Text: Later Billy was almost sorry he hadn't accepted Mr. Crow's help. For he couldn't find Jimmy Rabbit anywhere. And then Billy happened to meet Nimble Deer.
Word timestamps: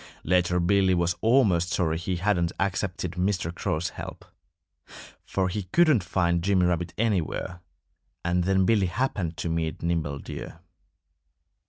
Later 0.23 0.59
Billy 0.59 0.95
was 0.95 1.13
almost 1.21 1.69
sorry 1.69 1.99
he 1.99 2.15
hadn't 2.15 2.51
accepted 2.59 3.11
Mr. 3.11 3.53
Crow's 3.53 3.89
help. 3.89 4.25
For 5.23 5.47
he 5.47 5.65
couldn't 5.71 6.03
find 6.03 6.41
Jimmy 6.43 6.65
Rabbit 6.65 6.91
anywhere. 6.97 7.61
And 8.25 8.43
then 8.45 8.65
Billy 8.65 8.87
happened 8.87 9.37
to 9.37 9.49
meet 9.49 9.83
Nimble 9.83 10.17
Deer. 10.17 10.61